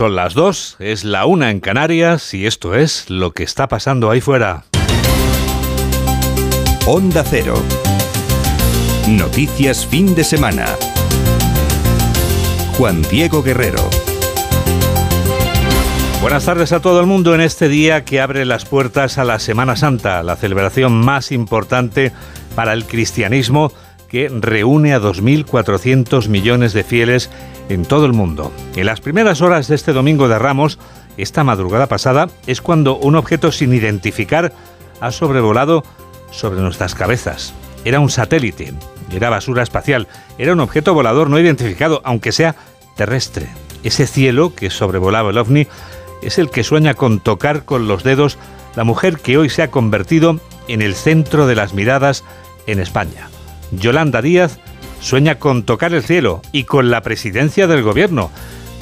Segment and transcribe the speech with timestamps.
[0.00, 4.10] Son las dos, es la una en Canarias y esto es lo que está pasando
[4.10, 4.64] ahí fuera.
[6.86, 7.62] Onda Cero.
[9.06, 10.64] Noticias fin de semana.
[12.78, 13.90] Juan Diego Guerrero.
[16.22, 19.38] Buenas tardes a todo el mundo en este día que abre las puertas a la
[19.38, 22.10] Semana Santa, la celebración más importante
[22.54, 23.70] para el cristianismo
[24.08, 27.28] que reúne a 2.400 millones de fieles
[27.70, 28.52] en todo el mundo.
[28.74, 30.78] En las primeras horas de este domingo de Ramos,
[31.16, 34.52] esta madrugada pasada, es cuando un objeto sin identificar
[35.00, 35.84] ha sobrevolado
[36.30, 37.54] sobre nuestras cabezas.
[37.84, 38.74] Era un satélite,
[39.10, 42.56] era basura espacial, era un objeto volador no identificado, aunque sea
[42.96, 43.48] terrestre.
[43.82, 45.66] Ese cielo que sobrevolaba el ovni
[46.22, 48.36] es el que sueña con tocar con los dedos
[48.76, 52.24] la mujer que hoy se ha convertido en el centro de las miradas
[52.66, 53.28] en España.
[53.72, 54.58] Yolanda Díaz
[55.00, 58.30] sueña con tocar el cielo y con la presidencia del gobierno,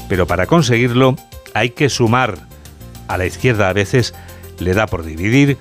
[0.09, 1.17] pero para conseguirlo
[1.55, 2.39] hay que sumar.
[3.09, 4.15] A la izquierda a veces
[4.59, 5.57] le da por dividir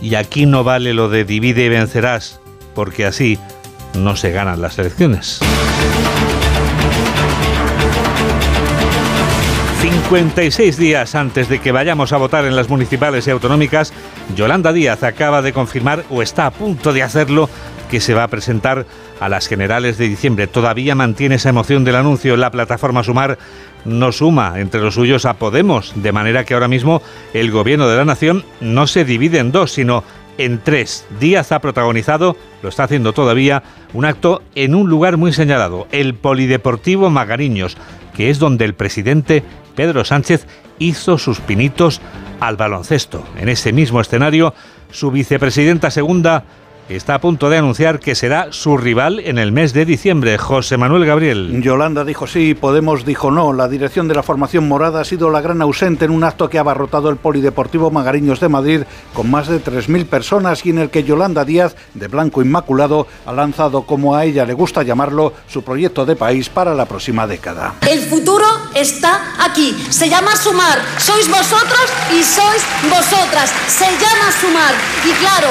[0.00, 2.40] y aquí no vale lo de divide y vencerás,
[2.74, 3.38] porque así
[3.94, 5.40] no se ganan las elecciones.
[10.08, 13.92] 56 días antes de que vayamos a votar en las municipales y autonómicas,
[14.34, 17.48] Yolanda Díaz acaba de confirmar o está a punto de hacerlo
[17.90, 18.86] que se va a presentar
[19.20, 20.46] a las generales de diciembre.
[20.46, 22.36] Todavía mantiene esa emoción del anuncio.
[22.36, 23.38] La plataforma Sumar
[23.84, 27.96] no suma entre los suyos a Podemos, de manera que ahora mismo el gobierno de
[27.96, 30.04] la nación no se divide en dos, sino
[30.38, 31.06] en tres.
[31.18, 36.14] Díaz ha protagonizado, lo está haciendo todavía, un acto en un lugar muy señalado, el
[36.14, 37.76] Polideportivo Magariños,
[38.14, 39.42] que es donde el presidente
[39.74, 40.46] Pedro Sánchez
[40.78, 42.00] hizo sus pinitos
[42.40, 43.24] al baloncesto.
[43.38, 44.54] En ese mismo escenario,
[44.90, 46.44] su vicepresidenta segunda
[46.88, 50.76] está a punto de anunciar que será su rival en el mes de diciembre, José
[50.76, 51.60] Manuel Gabriel.
[51.62, 53.52] Yolanda dijo sí, Podemos dijo no.
[53.52, 56.58] La dirección de la formación morada ha sido la gran ausente en un acto que
[56.58, 60.90] ha abarrotado el Polideportivo Magariños de Madrid con más de 3.000 personas y en el
[60.90, 65.62] que Yolanda Díaz, de Blanco Inmaculado, ha lanzado, como a ella le gusta llamarlo, su
[65.62, 67.74] proyecto de país para la próxima década.
[67.88, 69.76] El futuro está aquí.
[69.90, 70.78] Se llama Sumar.
[70.98, 73.52] Sois vosotros y sois vosotras.
[73.66, 74.74] Se llama Sumar.
[75.04, 75.48] Y claro,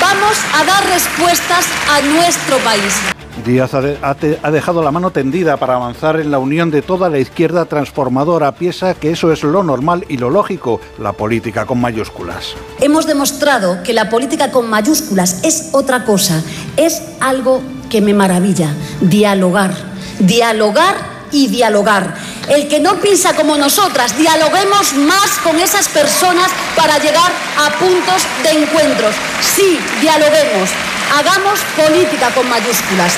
[0.00, 3.12] vamos a dar respuestas a nuestro país.
[3.44, 7.64] Díaz ha, dejado la mano tendida para avanzar en la unión de toda la izquierda
[7.64, 8.52] transformadora.
[8.52, 12.54] Piensa que eso es lo normal y lo lógico, la política con mayúsculas.
[12.80, 16.42] Hemos demostrado que la política con mayúsculas es otra cosa,
[16.76, 19.74] es algo que me maravilla, dialogar,
[20.20, 20.94] dialogar
[21.32, 22.14] y dialogar.
[22.48, 28.26] El que no piensa como nosotras, dialoguemos más con esas personas para llegar a puntos
[28.42, 29.14] de encuentros.
[29.40, 30.70] Sí, dialoguemos,
[31.16, 33.12] hagamos política con mayúsculas.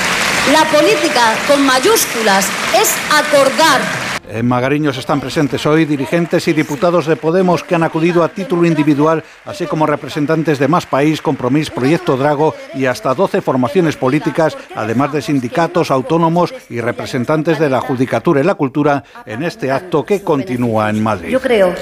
[0.51, 2.45] La política con mayúsculas
[2.79, 8.23] es acordar en Magariños están presentes hoy dirigentes y diputados de Podemos que han acudido
[8.23, 13.41] a título individual, así como representantes de Más País, Compromís, Proyecto Drago y hasta 12
[13.41, 19.43] formaciones políticas, además de sindicatos, autónomos y representantes de la Judicatura y la Cultura en
[19.43, 21.29] este acto que continúa en Madrid.
[21.29, 21.73] Yo creo,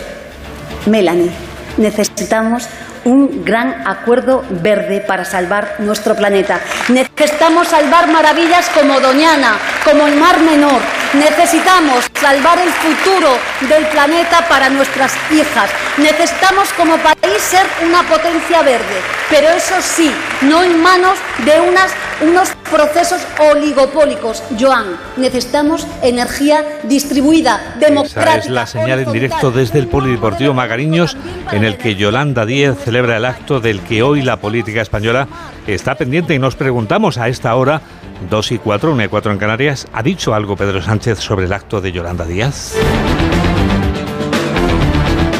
[0.85, 1.31] Melanie,
[1.77, 2.67] necesitamos
[3.05, 6.59] un gran acuerdo verde para salvar nuestro planeta.
[6.89, 10.81] Necesitamos salvar maravillas como Doñana, como el Mar Menor.
[11.13, 13.37] Necesitamos salvar el futuro
[13.69, 15.69] del planeta para nuestras hijas.
[15.97, 21.91] Necesitamos como país ser una potencia verde, pero eso sí, no en manos de unas,
[22.21, 24.43] unos procesos oligopólicos.
[24.59, 28.37] Joan, necesitamos energía distribuida, democrática.
[28.37, 31.17] Esa es la señal en directo desde el Polideportivo Magariños,
[31.51, 35.27] en el que Yolanda Díez celebra el acto del que hoy la política española
[35.67, 37.81] está pendiente y nos preguntamos a esta hora,
[38.29, 41.53] 2 y 4, 1 y 4 en Canarias, ¿ha dicho algo Pedro Sánchez sobre el
[41.53, 42.75] acto de Yolanda Díaz?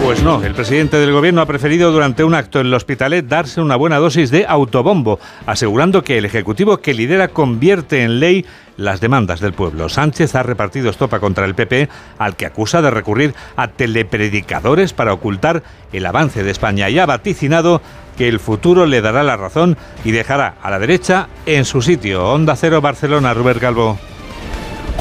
[0.04, 3.62] Pues no, el presidente del gobierno ha preferido durante un acto en el Hospitalet darse
[3.62, 9.00] una buena dosis de autobombo, asegurando que el Ejecutivo que lidera convierte en ley las
[9.00, 9.88] demandas del pueblo.
[9.88, 11.88] Sánchez ha repartido estopa contra el PP,
[12.18, 15.64] al que acusa de recurrir a telepredicadores para ocultar
[15.94, 17.82] el avance de España y ha vaticinado
[18.18, 22.28] que el futuro le dará la razón y dejará a la derecha en su sitio.
[22.28, 23.98] Onda Cero Barcelona, Rubén Calvo.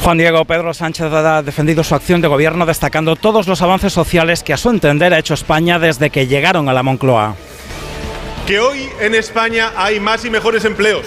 [0.02, 4.42] Juan Diego Pedro Sánchez ha defendido su acción de gobierno destacando todos los avances sociales
[4.42, 7.36] que a su entender ha hecho España desde que llegaron a la Moncloa.
[8.44, 11.06] Que hoy en España hay más y mejores empleos.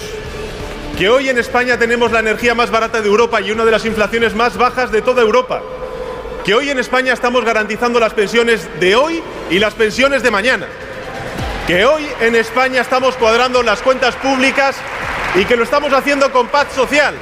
[0.97, 3.83] Que hoy en España tenemos la energía más barata de Europa y una de las
[3.83, 5.61] inflaciones más bajas de toda Europa.
[6.45, 10.67] Que hoy en España estamos garantizando las pensiones de hoy y las pensiones de mañana.
[11.67, 14.77] Que hoy en España estamos cuadrando las cuentas públicas
[15.35, 17.13] y que lo estamos haciendo con paz social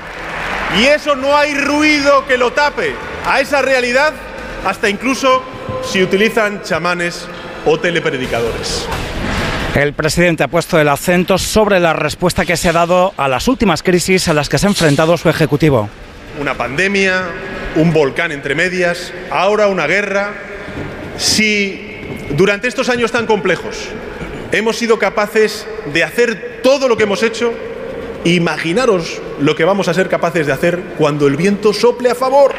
[0.80, 2.94] y eso no hay ruido que lo tape.
[3.26, 4.14] A esa realidad
[4.66, 5.44] hasta incluso
[5.84, 7.28] si utilizan chamanes
[7.66, 8.88] o telepredicadores.
[9.76, 13.48] El presidente ha puesto el acento sobre la respuesta que se ha dado a las
[13.48, 15.90] últimas crisis a las que se ha enfrentado su ejecutivo.
[16.40, 17.24] Una pandemia,
[17.76, 20.34] un volcán entre medias, ahora una guerra.
[21.18, 21.98] Si
[22.32, 23.90] durante estos años tan complejos
[24.52, 27.54] hemos sido capaces de hacer todo lo que hemos hecho,
[28.26, 32.54] imaginaros lo que vamos a ser capaces de hacer cuando el viento sople a favor.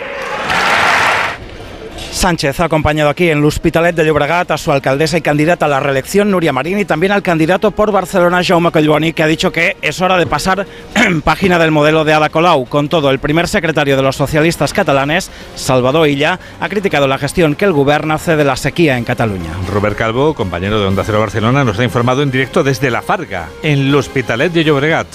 [2.15, 5.69] Sánchez ha acompañado aquí en el Hospitalet de Llobregat a su alcaldesa y candidata a
[5.69, 9.51] la reelección, Nuria Marín, y también al candidato por Barcelona, Jaume Collboni, que ha dicho
[9.51, 10.65] que es hora de pasar
[11.25, 12.67] página del modelo de Ada Colau.
[12.67, 17.57] Con todo, el primer secretario de los socialistas catalanes, Salvador Illa, ha criticado la gestión
[17.57, 19.51] que el gobierno hace de la sequía en Cataluña.
[19.71, 23.49] Robert Calvo, compañero de Onda Cero Barcelona, nos ha informado en directo desde La Farga,
[23.63, 25.09] en el Hospitalet de Llobregat.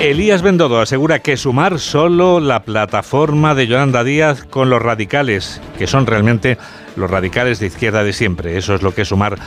[0.00, 5.86] Elías Bendodo asegura que sumar solo la plataforma de Yolanda Díaz con los radicales, que
[5.86, 6.58] son realmente
[6.96, 8.58] los radicales de izquierda de siempre.
[8.58, 9.38] Eso es lo que es sumar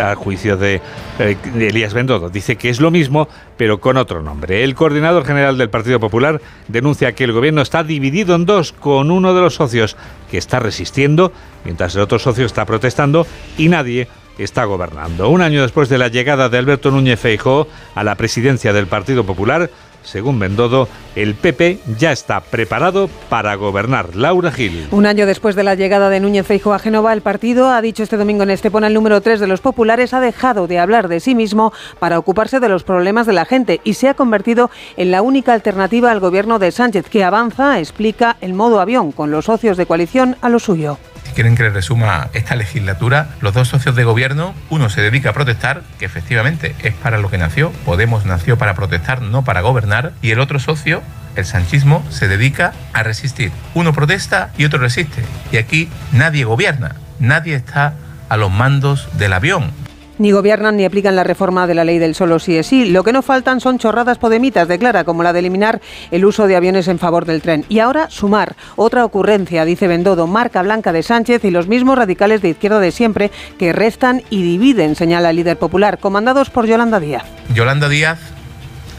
[0.00, 0.80] a juicio de,
[1.18, 2.30] eh, de Elías Bendodo.
[2.30, 4.62] Dice que es lo mismo, pero con otro nombre.
[4.62, 9.10] El coordinador general del Partido Popular denuncia que el gobierno está dividido en dos, con
[9.10, 9.96] uno de los socios
[10.30, 11.32] que está resistiendo,
[11.64, 13.26] mientras el otro socio está protestando
[13.58, 14.06] y nadie
[14.38, 15.28] está gobernando.
[15.28, 19.24] Un año después de la llegada de Alberto Núñez Feijóo a la presidencia del Partido
[19.24, 19.70] Popular,
[20.06, 24.16] según Bendodo, el PP ya está preparado para gobernar.
[24.16, 24.88] Laura Gil.
[24.90, 28.02] Un año después de la llegada de Núñez Feijóo a Génova, el partido ha dicho
[28.02, 31.20] este domingo en Estepona, el número 3 de los populares, ha dejado de hablar de
[31.20, 35.10] sí mismo para ocuparse de los problemas de la gente y se ha convertido en
[35.10, 39.46] la única alternativa al gobierno de Sánchez, que avanza, explica, el modo avión con los
[39.46, 40.98] socios de coalición a lo suyo
[41.36, 45.32] quieren que les resuma esta legislatura, los dos socios de gobierno, uno se dedica a
[45.34, 50.12] protestar, que efectivamente es para lo que nació, Podemos nació para protestar, no para gobernar,
[50.22, 51.02] y el otro socio,
[51.36, 53.52] el sanchismo, se dedica a resistir.
[53.74, 55.22] Uno protesta y otro resiste.
[55.52, 57.92] Y aquí nadie gobierna, nadie está
[58.30, 59.72] a los mandos del avión.
[60.18, 62.86] Ni gobiernan ni aplican la reforma de la ley del solo sí es sí.
[62.86, 66.56] Lo que no faltan son chorradas podemitas, declara, como la de eliminar el uso de
[66.56, 67.66] aviones en favor del tren.
[67.68, 68.56] Y ahora sumar.
[68.76, 72.92] Otra ocurrencia, dice Bendodo, marca blanca de Sánchez y los mismos radicales de izquierda de
[72.92, 77.24] siempre que restan y dividen, señala el líder popular, comandados por Yolanda Díaz.
[77.52, 78.18] Yolanda Díaz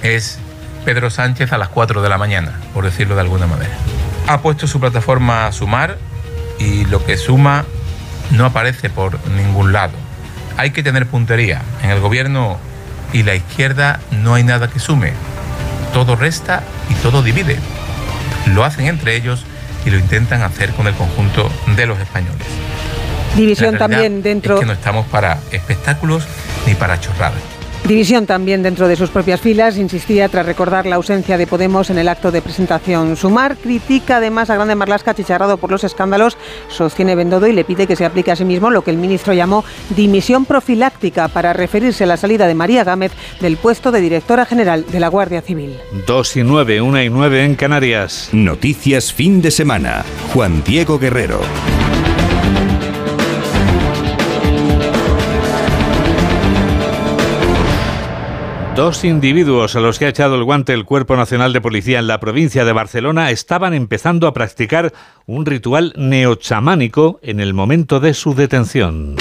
[0.03, 0.37] es
[0.85, 3.75] Pedro Sánchez a las 4 de la mañana, por decirlo de alguna manera.
[4.27, 5.97] Ha puesto su plataforma a sumar
[6.59, 7.65] y lo que suma
[8.31, 10.06] no aparece por ningún lado
[10.57, 11.61] hay que tener puntería.
[11.83, 12.57] En el gobierno
[13.13, 15.13] y la izquierda no hay nada que sume.
[15.93, 17.57] Todo resta y todo divide.
[18.47, 19.45] Lo hacen entre ellos
[19.85, 22.47] y lo intentan hacer con el conjunto de los españoles.
[23.35, 24.55] División también dentro.
[24.55, 26.23] Es que no estamos para espectáculos
[26.65, 27.56] ni para chorradas.
[27.87, 31.97] División también dentro de sus propias filas, insistía tras recordar la ausencia de Podemos en
[31.97, 33.15] el acto de presentación.
[33.15, 36.37] Sumar critica además a Grande Marlasca, chicharrado por los escándalos,
[36.67, 39.33] sostiene Bendodo y le pide que se aplique a sí mismo lo que el ministro
[39.33, 39.63] llamó
[39.95, 44.85] dimisión profiláctica para referirse a la salida de María Gámez del puesto de directora general
[44.91, 45.77] de la Guardia Civil.
[46.05, 48.29] Dos y nueve, una y nueve en Canarias.
[48.33, 50.03] Noticias fin de semana.
[50.33, 51.39] Juan Diego Guerrero.
[58.77, 62.05] Dos individuos a los que ha echado el guante el Cuerpo Nacional de Policía en
[62.05, 64.93] la provincia de Barcelona estaban empezando a practicar
[65.25, 69.15] un ritual neochamánico en el momento de su detención.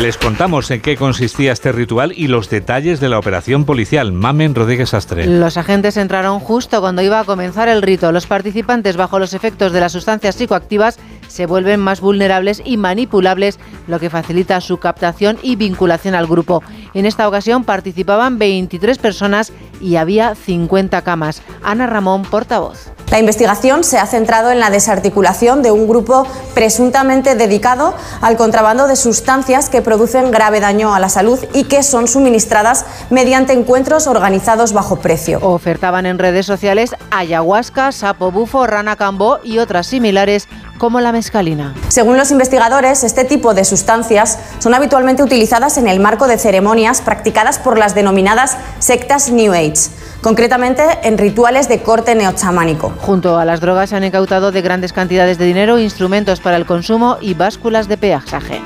[0.00, 4.12] Les contamos en qué consistía este ritual y los detalles de la operación policial.
[4.12, 5.26] Mamen Rodríguez Astre.
[5.26, 8.10] Los agentes entraron justo cuando iba a comenzar el rito.
[8.10, 10.98] Los participantes, bajo los efectos de las sustancias psicoactivas,
[11.30, 16.62] se vuelven más vulnerables y manipulables, lo que facilita su captación y vinculación al grupo.
[16.92, 21.42] En esta ocasión participaban 23 personas y había 50 camas.
[21.62, 22.90] Ana Ramón, portavoz.
[23.10, 28.86] La investigación se ha centrado en la desarticulación de un grupo presuntamente dedicado al contrabando
[28.86, 34.06] de sustancias que producen grave daño a la salud y que son suministradas mediante encuentros
[34.06, 35.40] organizados bajo precio.
[35.42, 40.46] Ofertaban en redes sociales ayahuasca, sapo bufo, rana cambó y otras similares
[40.80, 41.74] como la mescalina.
[41.88, 47.02] Según los investigadores, este tipo de sustancias son habitualmente utilizadas en el marco de ceremonias
[47.02, 49.90] practicadas por las denominadas sectas New Age
[50.22, 52.92] concretamente en rituales de corte neochamánico.
[52.98, 56.64] Junto a las drogas se han incautado de grandes cantidades de dinero, instrumentos para el
[56.64, 58.62] consumo y básculas de peaje.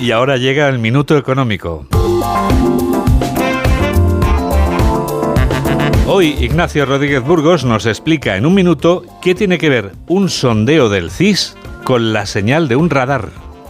[0.00, 1.86] Y ahora llega el minuto económico.
[6.12, 10.88] Hoy Ignacio Rodríguez Burgos nos explica en un minuto qué tiene que ver un sondeo
[10.88, 13.28] del CIS con la señal de un radar.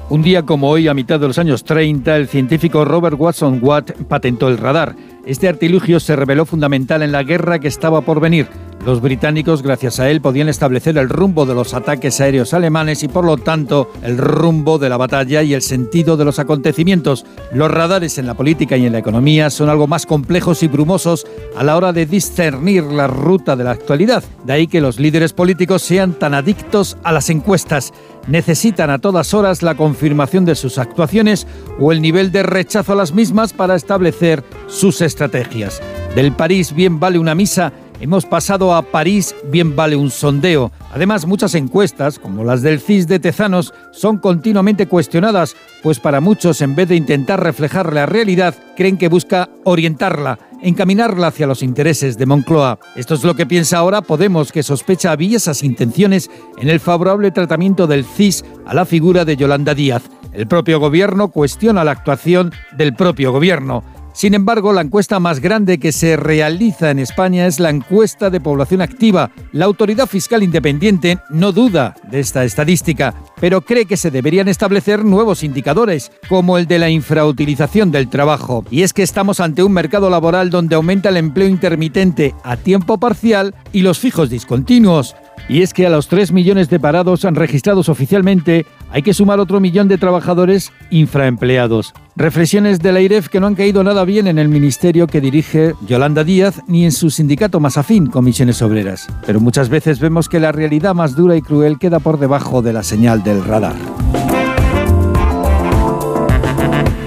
[0.09, 3.90] Un día como hoy, a mitad de los años 30, el científico Robert Watson Watt
[4.09, 4.97] patentó el radar.
[5.26, 8.49] Este artilugio se reveló fundamental en la guerra que estaba por venir.
[8.84, 13.08] Los británicos, gracias a él, podían establecer el rumbo de los ataques aéreos alemanes y,
[13.08, 17.26] por lo tanto, el rumbo de la batalla y el sentido de los acontecimientos.
[17.52, 21.26] Los radares en la política y en la economía son algo más complejos y brumosos
[21.54, 24.25] a la hora de discernir la ruta de la actualidad.
[24.44, 27.92] De ahí que los líderes políticos sean tan adictos a las encuestas.
[28.28, 31.46] Necesitan a todas horas la confirmación de sus actuaciones
[31.78, 35.82] o el nivel de rechazo a las mismas para establecer sus estrategias.
[36.14, 40.73] Del París bien vale una misa Hemos pasado a París, bien vale un sondeo.
[40.95, 46.62] Además, muchas encuestas, como las del CIS de Tezanos, son continuamente cuestionadas, pues para muchos,
[46.62, 52.16] en vez de intentar reflejar la realidad, creen que busca orientarla, encaminarla hacia los intereses
[52.16, 52.78] de Moncloa.
[52.97, 57.87] Esto es lo que piensa ahora Podemos, que sospecha esas intenciones en el favorable tratamiento
[57.87, 60.04] del CIS a la figura de Yolanda Díaz.
[60.33, 63.85] El propio gobierno cuestiona la actuación del propio gobierno.
[64.12, 68.40] Sin embargo, la encuesta más grande que se realiza en España es la encuesta de
[68.40, 69.31] población activa.
[69.52, 75.05] La autoridad fiscal independiente no duda de esta estadística, pero cree que se deberían establecer
[75.05, 78.64] nuevos indicadores, como el de la infrautilización del trabajo.
[78.71, 82.99] Y es que estamos ante un mercado laboral donde aumenta el empleo intermitente a tiempo
[82.99, 85.14] parcial y los fijos discontinuos.
[85.49, 89.61] Y es que a los 3 millones de parados registrados oficialmente hay que sumar otro
[89.61, 91.95] millón de trabajadores infraempleados.
[92.17, 95.75] Reflexiones de la IREF que no han caído nada bien en el ministerio que dirige
[95.87, 99.07] Yolanda Díaz ni en su sindicato más afín, Comisiones Obreras.
[99.25, 102.73] Pero muchas veces vemos que la realidad más dura y cruel queda por debajo de
[102.73, 103.76] la señal del radar.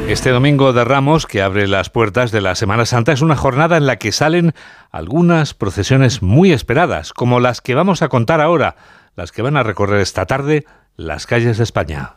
[0.08, 3.78] Este domingo de Ramos, que abre las puertas de la Semana Santa, es una jornada
[3.78, 4.54] en la que salen
[4.92, 8.76] algunas procesiones muy esperadas, como las que vamos a contar ahora,
[9.16, 10.66] las que van a recorrer esta tarde
[10.98, 12.14] las calles de España.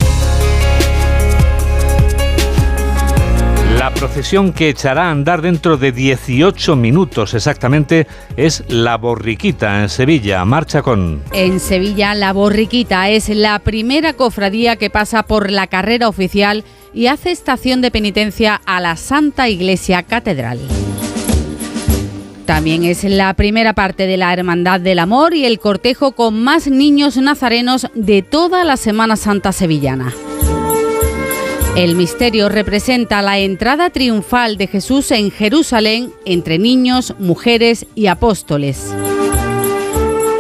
[3.79, 8.07] La procesión que echará a andar dentro de 18 minutos exactamente
[8.37, 10.43] es La Borriquita en Sevilla.
[10.47, 11.23] Marcha con...
[11.33, 16.65] En Sevilla, La Borriquita es la primera cofradía que pasa por la carrera oficial
[16.95, 20.59] y hace estación de penitencia a la Santa Iglesia Catedral.
[22.47, 26.67] También es la primera parte de la Hermandad del Amor y el cortejo con más
[26.67, 30.15] niños nazarenos de toda la Semana Santa sevillana.
[31.77, 38.95] El misterio representa la entrada triunfal de Jesús en Jerusalén entre niños, mujeres y apóstoles.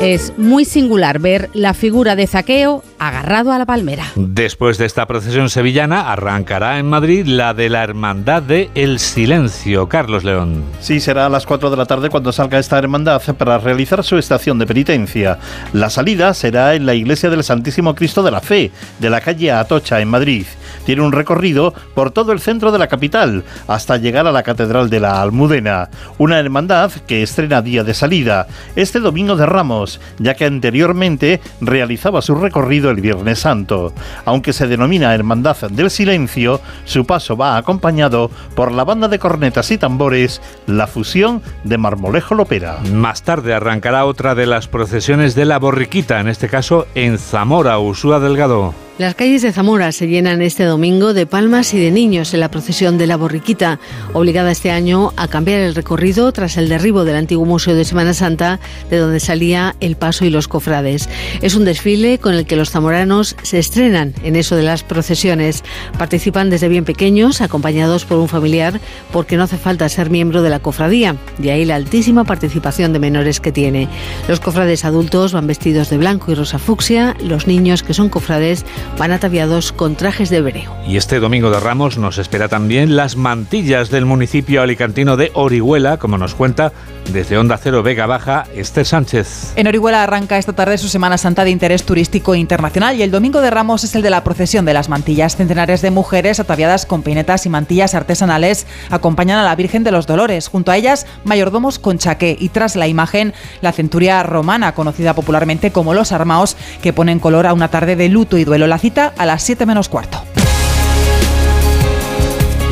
[0.00, 4.04] Es muy singular ver la figura de Zaqueo agarrado a la palmera.
[4.14, 9.88] Después de esta procesión sevillana, arrancará en Madrid la de la Hermandad de El Silencio.
[9.88, 10.64] Carlos León.
[10.80, 14.18] Sí, será a las 4 de la tarde cuando salga esta hermandad para realizar su
[14.18, 15.38] estación de penitencia.
[15.72, 19.50] La salida será en la iglesia del Santísimo Cristo de la Fe, de la calle
[19.50, 20.46] Atocha, en Madrid.
[20.86, 24.88] Tiene un recorrido por todo el centro de la capital, hasta llegar a la Catedral
[24.88, 25.90] de la Almudena.
[26.16, 32.22] Una hermandad que estrena día de salida, este domingo de Ramos ya que anteriormente realizaba
[32.22, 33.92] su recorrido el Viernes Santo.
[34.24, 39.70] Aunque se denomina Hermandad del Silencio, su paso va acompañado por la banda de cornetas
[39.72, 42.78] y tambores, la fusión de Marmolejo Lopera.
[42.92, 47.78] Más tarde arrancará otra de las procesiones de la borriquita, en este caso en Zamora,
[47.78, 48.85] Usúa Delgado.
[48.98, 52.50] Las calles de Zamora se llenan este domingo de palmas y de niños en la
[52.50, 53.78] procesión de la borriquita,
[54.14, 58.14] obligada este año a cambiar el recorrido tras el derribo del antiguo Museo de Semana
[58.14, 61.10] Santa, de donde salía el paso y los cofrades.
[61.42, 65.62] Es un desfile con el que los zamoranos se estrenan en eso de las procesiones.
[65.98, 68.80] Participan desde bien pequeños, acompañados por un familiar,
[69.12, 72.98] porque no hace falta ser miembro de la cofradía, de ahí la altísima participación de
[72.98, 73.90] menores que tiene.
[74.26, 78.64] Los cofrades adultos van vestidos de blanco y rosa fucsia, los niños que son cofrades
[78.98, 80.76] van ataviados con trajes de hebreo.
[80.86, 85.98] Y este domingo de Ramos nos espera también las mantillas del municipio alicantino de Orihuela,
[85.98, 86.72] como nos cuenta
[87.12, 89.52] desde Onda Cero Vega Baja, Esther Sánchez.
[89.56, 93.40] En Orihuela arranca esta tarde su Semana Santa de interés turístico internacional y el domingo
[93.40, 95.36] de Ramos es el de la procesión de las mantillas.
[95.36, 100.06] Centenares de mujeres ataviadas con peinetas y mantillas artesanales acompañan a la Virgen de los
[100.06, 100.48] Dolores.
[100.48, 105.72] Junto a ellas, mayordomos con chaqué y tras la imagen, la centuria romana, conocida popularmente
[105.72, 108.66] como los armaos, que ponen color a una tarde de luto y duelo.
[108.66, 110.22] La cita a las 7 menos cuarto.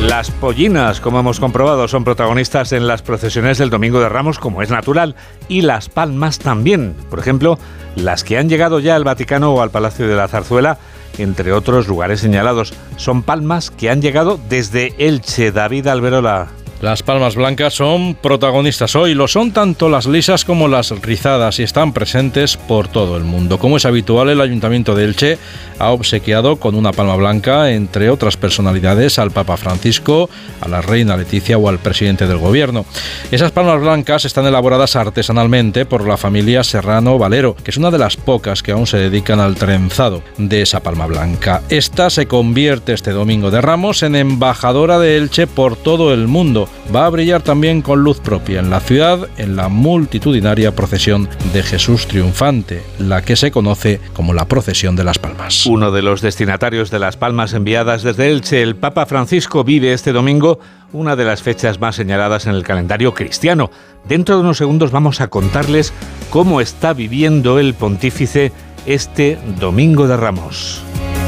[0.07, 4.61] Las pollinas, como hemos comprobado, son protagonistas en las procesiones del Domingo de Ramos, como
[4.61, 5.15] es natural,
[5.47, 6.95] y las palmas también.
[7.09, 7.57] Por ejemplo,
[7.95, 10.77] las que han llegado ya al Vaticano o al Palacio de la Zarzuela,
[11.17, 12.75] entre otros lugares señalados.
[12.97, 16.49] Son palmas que han llegado desde Elche, David Alberola.
[16.81, 21.63] Las palmas blancas son protagonistas hoy, lo son tanto las lisas como las rizadas y
[21.63, 23.57] están presentes por todo el mundo.
[23.59, 25.37] Como es habitual, el Ayuntamiento de Elche
[25.79, 30.29] ha obsequiado con una palma blanca, entre otras personalidades, al Papa Francisco,
[30.59, 32.85] a la Reina Leticia o al presidente del Gobierno.
[33.31, 37.99] Esas palmas blancas están elaboradas artesanalmente por la familia Serrano Valero, que es una de
[37.99, 41.61] las pocas que aún se dedican al trenzado de esa palma blanca.
[41.69, 46.64] Esta se convierte este domingo de Ramos en embajadora de Elche por todo el mundo
[46.93, 51.63] va a brillar también con luz propia en la ciudad en la multitudinaria procesión de
[51.63, 55.65] Jesús triunfante, la que se conoce como la procesión de las palmas.
[55.65, 60.11] Uno de los destinatarios de las palmas enviadas desde Elche, el Papa Francisco, vive este
[60.11, 60.59] domingo
[60.93, 63.69] una de las fechas más señaladas en el calendario cristiano.
[64.07, 65.93] Dentro de unos segundos vamos a contarles
[66.29, 68.51] cómo está viviendo el pontífice
[68.85, 70.81] este domingo de Ramos.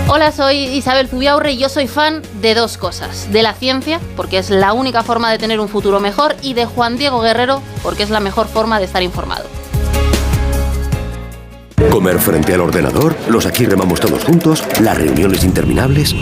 [0.10, 3.30] Hola, soy Isabel Zubiaurre y yo soy fan de dos cosas.
[3.34, 6.66] De la ciencia, porque es la única forma de tener un futuro mejor, y de
[6.66, 9.44] Juan Diego Guerrero, porque es la mejor forma de estar informado.
[11.92, 16.16] Comer frente al ordenador, los aquí remamos todos juntos, las reuniones interminables.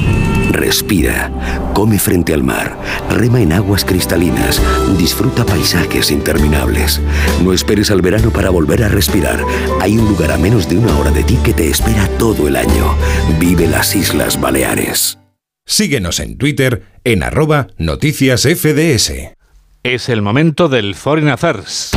[0.55, 1.31] Respira,
[1.73, 4.61] come frente al mar, rema en aguas cristalinas,
[4.97, 7.01] disfruta paisajes interminables.
[7.43, 9.43] No esperes al verano para volver a respirar.
[9.81, 12.55] Hay un lugar a menos de una hora de ti que te espera todo el
[12.55, 12.95] año.
[13.37, 15.19] Vive las Islas Baleares.
[15.65, 19.11] Síguenos en Twitter en arroba noticias FDS.
[19.83, 21.91] Es el momento del Foreign Affairs.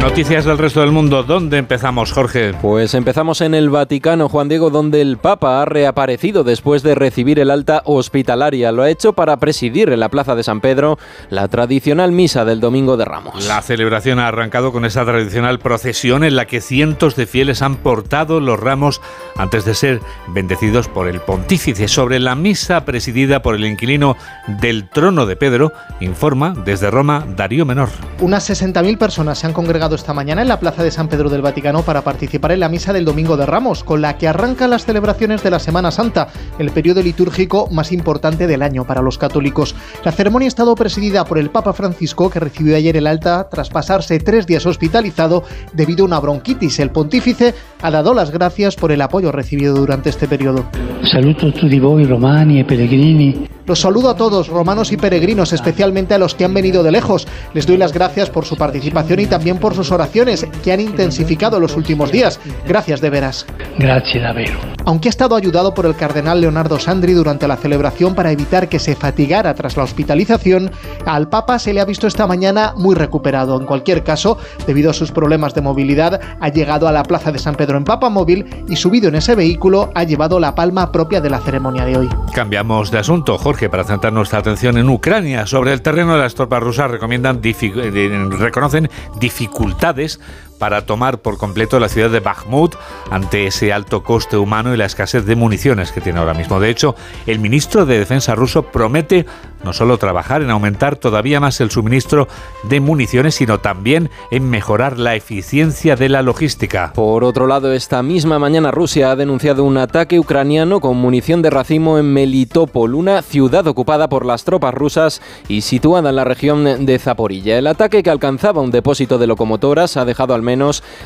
[0.00, 1.22] Noticias del resto del mundo.
[1.22, 2.52] ¿Dónde empezamos, Jorge?
[2.60, 7.38] Pues empezamos en el Vaticano, Juan Diego, donde el Papa ha reaparecido después de recibir
[7.38, 8.72] el alta hospitalaria.
[8.72, 10.98] Lo ha hecho para presidir en la Plaza de San Pedro
[11.30, 13.46] la tradicional misa del Domingo de Ramos.
[13.46, 17.76] La celebración ha arrancado con esa tradicional procesión en la que cientos de fieles han
[17.76, 19.00] portado los ramos
[19.36, 21.88] antes de ser bendecidos por el pontífice.
[21.88, 27.64] Sobre la misa presidida por el inquilino del trono de Pedro, informa desde Roma Darío
[27.64, 27.88] Menor.
[28.20, 31.42] Unas 60.000 personas se han congregado esta mañana en la Plaza de San Pedro del
[31.42, 34.84] Vaticano para participar en la misa del Domingo de Ramos, con la que arrancan las
[34.84, 39.76] celebraciones de la Semana Santa, el periodo litúrgico más importante del año para los católicos.
[40.04, 43.70] La ceremonia ha estado presidida por el Papa Francisco, que recibió ayer el alta tras
[43.70, 46.80] pasarse tres días hospitalizado debido a una bronquitis.
[46.80, 50.64] El pontífice ha dado las gracias por el apoyo recibido durante este periodo.
[51.04, 53.48] Saluto a tutti voi romani e pellegrini.
[53.70, 57.28] Los saludo a todos, romanos y peregrinos, especialmente a los que han venido de lejos.
[57.54, 61.60] Les doy las gracias por su participación y también por sus oraciones, que han intensificado
[61.60, 62.40] los últimos días.
[62.66, 63.46] Gracias de veras.
[63.78, 64.58] Gracias, davvero.
[64.86, 68.78] Aunque ha estado ayudado por el cardenal Leonardo Sandri durante la celebración para evitar que
[68.78, 70.70] se fatigara tras la hospitalización,
[71.06, 73.60] al Papa se le ha visto esta mañana muy recuperado.
[73.60, 77.38] En cualquier caso, debido a sus problemas de movilidad, ha llegado a la plaza de
[77.38, 81.20] San Pedro en Papa Móvil y subido en ese vehículo ha llevado la palma propia
[81.20, 82.08] de la ceremonia de hoy.
[82.34, 85.46] Cambiamos de asunto, Jorge, para centrar nuestra atención en Ucrania.
[85.46, 90.20] Sobre el terreno de las tropas rusas recomiendan reconocen dificultades dificultades
[90.60, 92.76] para tomar por completo la ciudad de Bakhmut
[93.10, 96.60] ante ese alto coste humano y la escasez de municiones que tiene ahora mismo.
[96.60, 96.94] De hecho,
[97.26, 99.24] el ministro de Defensa ruso promete
[99.64, 102.28] no solo trabajar en aumentar todavía más el suministro
[102.62, 106.92] de municiones, sino también en mejorar la eficiencia de la logística.
[106.94, 111.50] Por otro lado, esta misma mañana Rusia ha denunciado un ataque ucraniano con munición de
[111.50, 116.86] racimo en Melitopol, una ciudad ocupada por las tropas rusas y situada en la región
[116.86, 117.58] de Zaporilla.
[117.58, 120.49] El ataque que alcanzaba un depósito de locomotoras ha dejado al menos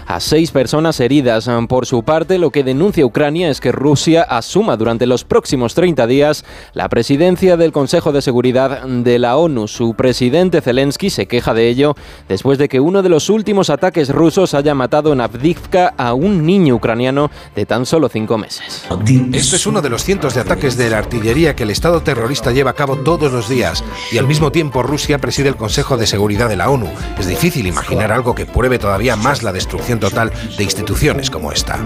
[0.07, 1.51] a seis personas heridas.
[1.69, 6.07] Por su parte, lo que denuncia Ucrania es que Rusia asuma durante los próximos 30
[6.07, 9.69] días la presidencia del Consejo de Seguridad de la ONU.
[9.69, 11.95] Su presidente Zelensky se queja de ello
[12.29, 16.47] después de que uno de los últimos ataques rusos haya matado en Avdivka a un
[16.47, 18.87] niño ucraniano de tan solo cinco meses.
[19.33, 22.53] Este es uno de los cientos de ataques de la artillería que el Estado terrorista
[22.53, 26.07] lleva a cabo todos los días y al mismo tiempo Rusia preside el Consejo de
[26.07, 26.89] Seguridad de la ONU.
[27.19, 31.79] Es difícil imaginar algo que pruebe todavía más la destrucción total de instituciones como esta.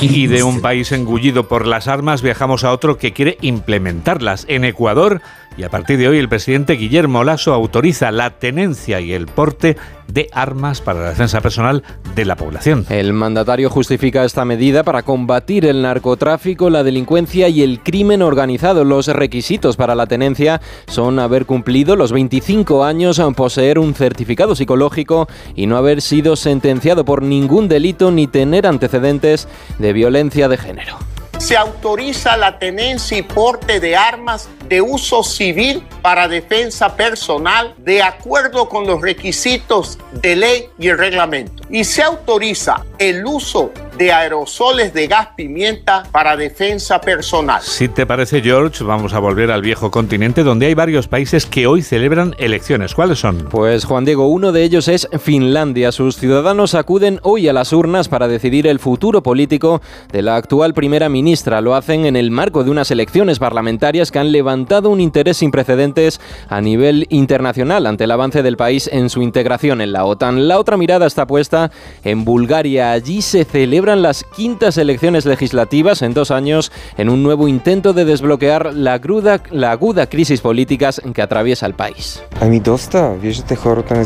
[0.00, 4.44] Y de un país engullido por las armas viajamos a otro que quiere implementarlas.
[4.48, 5.20] En Ecuador
[5.56, 9.76] y a partir de hoy el presidente Guillermo Lasso autoriza la tenencia y el porte
[10.08, 11.82] de armas para la defensa personal
[12.14, 12.84] de la población.
[12.90, 18.84] El mandatario justifica esta medida para combatir el narcotráfico, la delincuencia y el crimen organizado.
[18.84, 25.28] Los requisitos para la tenencia son haber cumplido los 25 años, poseer un certificado psicológico
[25.54, 30.98] y no haber sido sentenciado por ningún delito ni tener antecedentes de violencia de género
[31.38, 38.02] se autoriza la tenencia y porte de armas de uso civil para defensa personal de
[38.02, 41.62] acuerdo con los requisitos de ley y el reglamento.
[41.70, 47.62] Y se autoriza el uso de aerosoles de gas pimienta para defensa personal.
[47.62, 51.66] Si te parece, George, vamos a volver al viejo continente donde hay varios países que
[51.66, 52.94] hoy celebran elecciones.
[52.94, 53.48] ¿Cuáles son?
[53.50, 55.92] Pues Juan Diego, uno de ellos es Finlandia.
[55.92, 59.80] Sus ciudadanos acuden hoy a las urnas para decidir el futuro político
[60.12, 61.60] de la actual primera ministra.
[61.60, 65.50] Lo hacen en el marco de unas elecciones parlamentarias que han levantado un interés sin
[65.50, 70.48] precedentes a nivel internacional ante el avance del país en su integración en la OTAN.
[70.48, 71.70] La otra mirada está puesta
[72.02, 72.92] en Bulgaria.
[72.92, 73.44] Allí se
[73.84, 78.98] celebran las quintas elecciones legislativas en dos años en un nuevo intento de desbloquear la,
[78.98, 82.22] cruda, la aguda crisis política que atraviesa el país.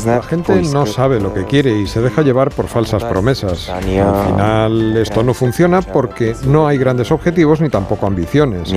[0.05, 3.69] La gente no sabe lo que quiere y se deja llevar por falsas promesas.
[3.69, 8.73] Al final esto no funciona porque no hay grandes objetivos ni tampoco ambiciones.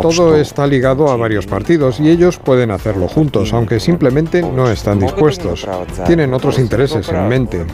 [0.00, 5.00] Todo está ligado a varios partidos y ellos pueden hacerlo juntos, aunque simplemente no están
[5.00, 5.68] dispuestos.
[6.06, 7.66] Tienen otros intereses en mente.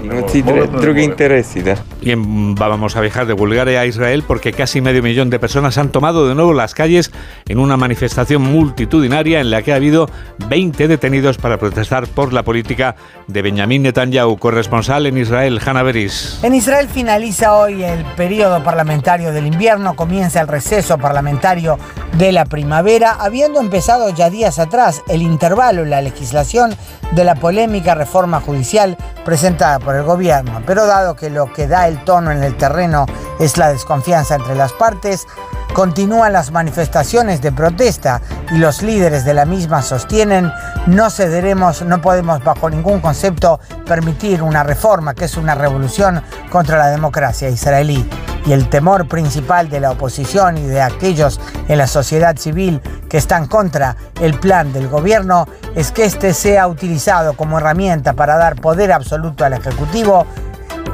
[2.01, 5.91] Bien, vamos a viajar de Bulgaria a Israel porque casi medio millón de personas han
[5.91, 7.11] tomado de nuevo las calles
[7.49, 10.09] en una manifestación multitudinaria en la que ha habido
[10.49, 16.39] 20 detenidos para protestar por la política de Benjamín Netanyahu, corresponsal en Israel, Hanna Beris.
[16.43, 21.79] En Israel finaliza hoy el periodo parlamentario del invierno, comienza el receso parlamentario
[22.19, 26.75] de la primavera, habiendo empezado ya días atrás el intervalo en la legislación
[27.13, 30.63] de la polémica reforma judicial presentada por el gobierno.
[30.67, 33.07] Pero dado que lo que da el tono en el terreno
[33.39, 35.27] es la desconfianza entre las partes,
[35.75, 40.51] continúan las manifestaciones de protesta y los líderes de la misma sostienen
[40.87, 46.79] no cederemos, no podemos bajo ningún concepto permitir una reforma que es una revolución contra
[46.79, 48.09] la democracia israelí.
[48.47, 53.19] Y el temor principal de la oposición y de aquellos en la sociedad civil que
[53.19, 58.55] están contra el plan del gobierno es que este sea utilizado como herramienta para dar
[58.55, 60.27] poder absoluto al Ejecutivo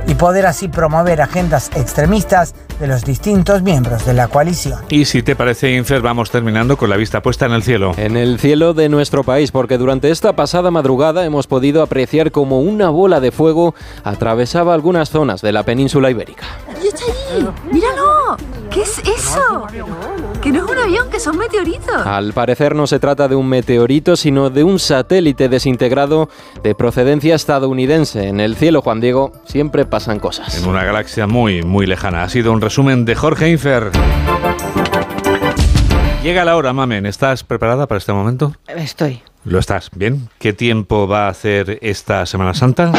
[0.07, 4.81] y poder así promover agendas extremistas de los distintos miembros de la coalición.
[4.89, 7.93] Y si te parece, Infer, vamos terminando con la vista puesta en el cielo.
[7.97, 12.61] En el cielo de nuestro país, porque durante esta pasada madrugada hemos podido apreciar como
[12.61, 16.45] una bola de fuego atravesaba algunas zonas de la península ibérica.
[16.83, 17.47] ¡Y está allí!
[17.71, 18.37] ¡Míralo!
[18.71, 19.67] ¿Qué es eso?
[20.41, 22.07] Que no es un avión, que son meteoritos.
[22.07, 26.31] Al parecer no se trata de un meteorito, sino de un satélite desintegrado
[26.63, 28.29] de procedencia estadounidense.
[28.29, 30.57] En el cielo, Juan Diego, siempre pasan cosas.
[30.57, 32.23] En una galaxia muy, muy lejana.
[32.23, 33.91] Ha sido un resumen de Jorge Infer.
[36.23, 37.05] Llega la hora, Mamen.
[37.07, 38.55] ¿Estás preparada para este momento?
[38.69, 39.21] Estoy.
[39.45, 39.91] ¿Lo estás?
[39.95, 40.29] Bien.
[40.39, 42.93] ¿Qué tiempo va a hacer esta Semana Santa?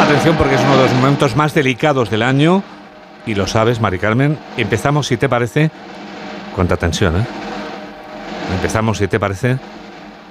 [0.00, 2.62] Atención porque es uno de los momentos más delicados del año
[3.26, 4.38] y lo sabes, Mari Carmen.
[4.56, 5.70] Empezamos, si te parece,
[6.54, 7.26] cuánta tensión, ¿eh?
[8.54, 9.58] Empezamos, si te parece,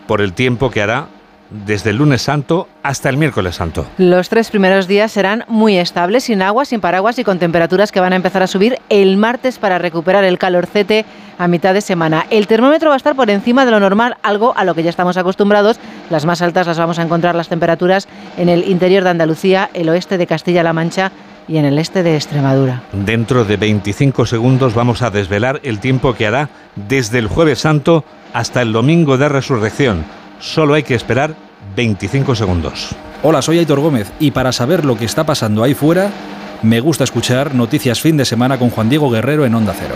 [0.07, 1.07] por el tiempo que hará
[1.65, 3.85] desde el lunes santo hasta el miércoles santo.
[3.97, 7.99] Los tres primeros días serán muy estables, sin agua, sin paraguas y con temperaturas que
[7.99, 11.05] van a empezar a subir el martes para recuperar el calorcete
[11.37, 12.25] a mitad de semana.
[12.29, 14.89] El termómetro va a estar por encima de lo normal, algo a lo que ya
[14.89, 15.79] estamos acostumbrados.
[16.09, 19.89] Las más altas las vamos a encontrar las temperaturas en el interior de Andalucía, el
[19.89, 21.11] oeste de Castilla-La Mancha
[21.47, 22.83] y en el este de Extremadura.
[22.93, 28.03] Dentro de 25 segundos vamos a desvelar el tiempo que hará desde el jueves santo
[28.33, 30.05] hasta el domingo de resurrección.
[30.43, 31.36] Solo hay que esperar
[31.77, 32.89] 25 segundos.
[33.23, 36.12] Hola, soy Aitor Gómez y para saber lo que está pasando ahí fuera,
[36.62, 39.95] me gusta escuchar Noticias Fin de Semana con Juan Diego Guerrero en Onda Cero.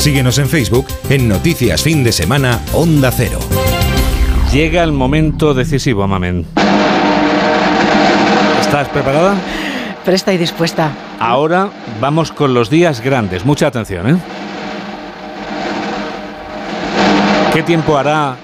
[0.00, 3.38] Síguenos en Facebook en Noticias Fin de Semana Onda Cero.
[4.50, 6.46] Llega el momento decisivo, Mamen.
[8.62, 9.34] ¿Estás preparada?
[10.02, 10.90] Presta y dispuesta.
[11.18, 11.68] Ahora
[12.00, 13.44] vamos con los días grandes.
[13.44, 14.16] Mucha atención, ¿eh?
[17.52, 18.36] ¿Qué tiempo hará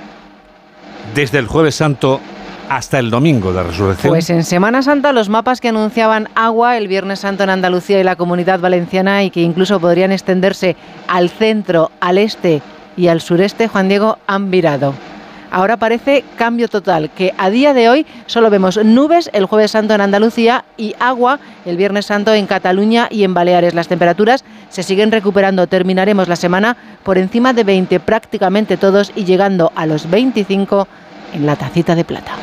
[1.15, 2.21] desde el jueves santo
[2.69, 4.11] hasta el domingo de resurrección?
[4.11, 8.05] Pues en Semana Santa los mapas que anunciaban agua el Viernes Santo en Andalucía y
[8.05, 10.77] la Comunidad Valenciana y que incluso podrían extenderse
[11.09, 12.63] al centro, al este
[12.97, 14.95] y al sureste, Juan Diego, han virado.
[15.51, 19.95] Ahora parece cambio total, que a día de hoy solo vemos nubes el jueves santo
[19.95, 23.73] en Andalucía y agua el viernes santo en Cataluña y en Baleares.
[23.73, 25.67] Las temperaturas se siguen recuperando.
[25.67, 30.89] Terminaremos la semana por encima de 20 prácticamente todos y llegando a los 25
[31.37, 32.37] en la tacita de plata.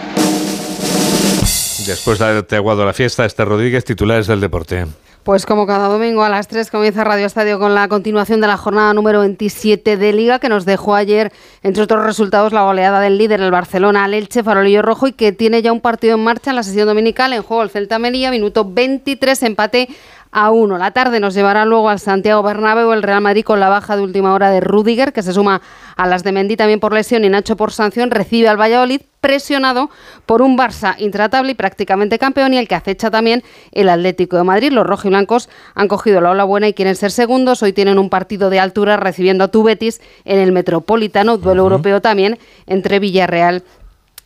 [1.85, 4.85] Después de haberte aguado la fiesta, este Rodríguez, titulares del deporte.
[5.23, 8.57] Pues como cada domingo a las 3 comienza Radio Estadio con la continuación de la
[8.57, 13.17] jornada número 27 de Liga que nos dejó ayer, entre otros resultados, la goleada del
[13.17, 16.49] líder, el Barcelona, al Elche, Farolillo Rojo y que tiene ya un partido en marcha
[16.49, 19.87] en la sesión dominical en juego el Celta Melilla, minuto 23, empate
[20.33, 20.77] a 1.
[20.77, 24.01] La tarde nos llevará luego al Santiago Bernabéu el Real Madrid con la baja de
[24.01, 25.61] última hora de Rudiger, que se suma
[25.95, 29.89] a las de Mendy también por lesión y Nacho por sanción, recibe al Valladolid presionado
[30.25, 33.41] por un Barça intratable y prácticamente campeón y el que acecha también
[33.71, 34.71] el Atlético de Madrid.
[34.71, 37.63] Los rojiblancos han cogido la ola buena y quieren ser segundos.
[37.63, 42.01] Hoy tienen un partido de altura recibiendo a tu Betis en el Metropolitano, duelo europeo
[42.01, 43.63] también entre Villarreal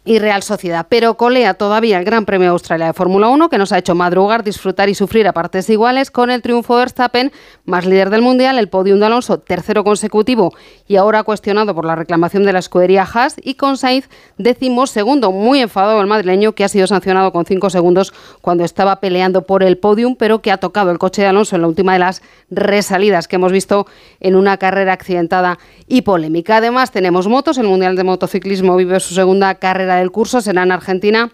[0.08, 0.88] y Real Sociedad.
[0.90, 4.44] Pero colea todavía el Gran Premio Australia de Fórmula 1, que nos ha hecho madrugar,
[4.44, 7.32] disfrutar y sufrir a partes iguales con el triunfo de Verstappen,
[7.66, 10.54] más líder del Mundial, el podium de Alonso, tercero consecutivo
[10.88, 15.34] y ahora cuestionado por la reclamación de la escudería Haas, y con Sainz, décimo segundo,
[15.34, 19.62] muy enfadado el madrileño, que ha sido sancionado con cinco segundos cuando estaba peleando por
[19.62, 22.22] el podium, pero que ha tocado el coche de Alonso en la última de las
[22.50, 23.88] resalidas que hemos visto
[24.22, 26.58] en una carrera accidentada y polémica.
[26.58, 30.72] Además, tenemos motos, el Mundial de Motociclismo vive su segunda carrera del curso será en
[30.72, 31.32] Argentina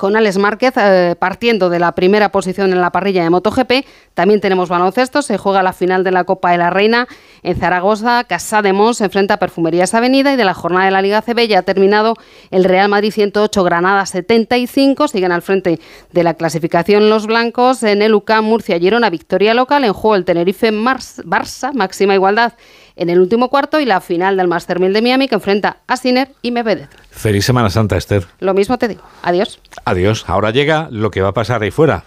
[0.00, 3.84] con Alex Márquez eh, partiendo de la primera posición en la parrilla de MotoGP.
[4.14, 7.06] También tenemos baloncesto, se juega la final de la Copa de la Reina
[7.42, 8.24] en Zaragoza.
[8.24, 11.20] Casa de Mons se enfrenta a Perfumerías Avenida y de la jornada de la Liga
[11.20, 12.14] CB ya ha terminado
[12.50, 15.06] el Real Madrid 108, Granada 75.
[15.06, 15.78] Siguen al frente
[16.12, 17.82] de la clasificación los blancos.
[17.82, 19.84] En el UCAM, Murcia, Girona, victoria local.
[19.84, 22.54] En juego el Tenerife, Mars, Barça, máxima igualdad
[22.96, 25.96] en el último cuarto y la final del Master 1000 de Miami que enfrenta a
[25.96, 26.88] Sinner y Medvedev.
[27.10, 28.26] Feliz Semana Santa, Esther.
[28.40, 29.02] Lo mismo te digo.
[29.22, 29.60] Adiós.
[29.84, 30.24] Adiós.
[30.26, 32.04] Ahora llega lo que va a pasar ahí fuera.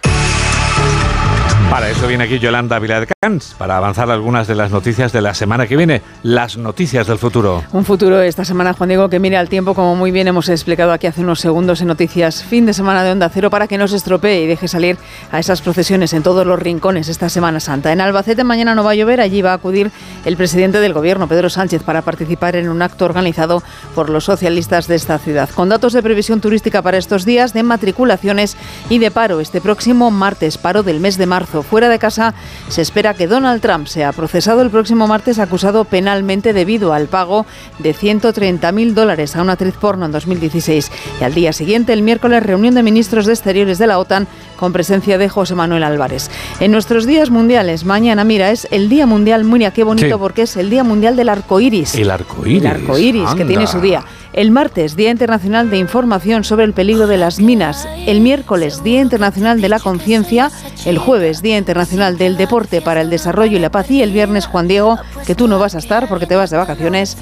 [1.74, 5.66] Para eso viene aquí Yolanda Viladecans, para avanzar algunas de las noticias de la semana
[5.66, 7.64] que viene, las noticias del futuro.
[7.72, 10.92] Un futuro esta semana, Juan Diego, que mire al tiempo, como muy bien hemos explicado
[10.92, 13.88] aquí hace unos segundos en noticias, fin de semana de Onda Cero, para que no
[13.88, 15.00] se estropee y deje salir
[15.32, 17.92] a esas procesiones en todos los rincones esta Semana Santa.
[17.92, 19.90] En Albacete mañana no va a llover, allí va a acudir
[20.26, 23.64] el presidente del gobierno, Pedro Sánchez, para participar en un acto organizado
[23.96, 25.50] por los socialistas de esta ciudad.
[25.50, 28.58] Con datos de previsión turística para estos días, de matriculaciones
[28.92, 32.34] y de paro este próximo martes, paro del mes de marzo fuera de casa,
[32.70, 37.46] se espera que Donald Trump sea procesado el próximo martes acusado penalmente debido al pago
[37.80, 40.92] de 130.000 dólares a una actriz porno en 2016.
[41.20, 44.74] Y al día siguiente, el miércoles, reunión de ministros de Exteriores de la OTAN con
[44.74, 46.30] presencia de José Manuel Álvarez.
[46.60, 50.56] En nuestros días mundiales, mañana, mira, es el Día Mundial, Muria, qué bonito, porque es
[50.58, 51.96] el Día Mundial del Arco Iris.
[51.96, 52.62] El arco iris.
[52.62, 54.04] El arco iris, que tiene su día.
[54.34, 57.88] El martes, Día Internacional de Información sobre el peligro de las minas.
[58.08, 60.50] El miércoles, Día Internacional de la Conciencia.
[60.86, 63.92] El jueves, Día Internacional del Deporte para el Desarrollo y la Paz.
[63.92, 66.58] Y el viernes, Juan Diego, que tú no vas a estar porque te vas de
[66.58, 67.16] vacaciones,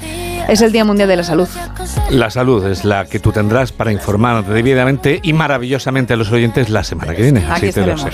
[0.48, 1.48] es el Día Mundial de la Salud.
[2.08, 6.70] La salud es la que tú tendrás para informar debidamente y maravillosamente a los oyentes
[6.70, 7.40] la semana que viene.
[7.40, 8.10] Aquí Así te lo sé.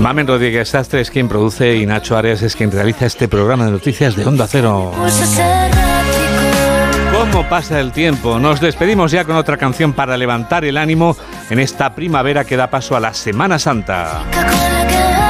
[0.00, 3.72] Mamen Rodríguez Sastre es quien produce y Nacho Arias es quien realiza este programa de
[3.72, 4.92] noticias de Onda Cero.
[7.30, 8.38] ¿Cómo pasa el tiempo?
[8.38, 11.16] Nos despedimos ya con otra canción para levantar el ánimo
[11.50, 14.22] en esta primavera que da paso a la Semana Santa.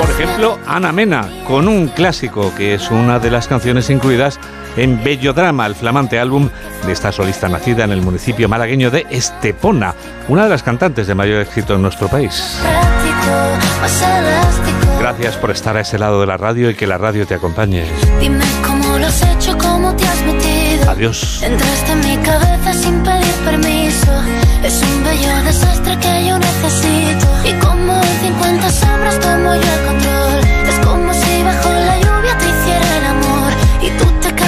[0.00, 4.38] Por ejemplo, Ana Mena, con un clásico que es una de las canciones incluidas
[4.76, 6.48] en Bello Drama, el flamante álbum
[6.86, 9.94] de esta solista nacida en el municipio malagueño de Estepona,
[10.28, 12.58] una de las cantantes de mayor éxito en nuestro país.
[15.00, 17.84] Gracias por estar a ese lado de la radio y que la radio te acompañe.
[18.20, 20.57] Dime cómo lo has hecho, cómo te has metido.
[20.88, 21.42] Adiós.
[21.42, 24.12] Entraste en mi cabeza sin pedir permiso.
[24.64, 27.26] Es un bello desastre que yo necesito.
[27.44, 30.40] Y como 50 sombras tomo yo el control.
[30.66, 33.52] Es como si bajo la lluvia te hiciera el amor.
[33.82, 34.28] Y tú te